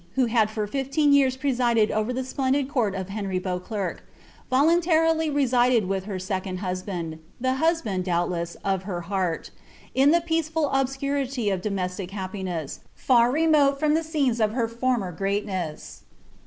«ho 0.15 0.25
had 0.25 0.49
for 0.49 0.65
fifleen 0.65 1.13
years 1.13 1.37
presided 1.37 1.91
over 1.91 2.11
the 2.11 2.23
splendid 2.23 2.67
court 2.67 2.95
of 2.95 3.05
Hnrj 3.09 3.39
Beaoclerc, 3.43 3.99
voluniarily 4.51 5.29
resided 5.29 5.87
with 5.87 6.05
her 6.05 6.15
iccond 6.15 6.57
husband— 6.57 7.19
the 7.39 7.49
bubwid, 7.61 8.03
doubtless, 8.03 8.57
of 8.65 8.81
her 8.89 9.05
heiirt— 9.09 9.51
in 10.01 10.09
the 10.09 10.19
peaceful 10.21 10.71
obscurity 10.71 11.51
of 11.51 11.61
domestic 11.61 12.09
h^pituiM. 12.09 12.79
far 12.95 13.29
remold 13.29 13.79
from 13.79 13.93
the 13.93 14.01
scenes 14.03 14.41
of 14.41 14.53
her 14.53 14.67
former 14.67 15.11
greatness. 15.11 16.01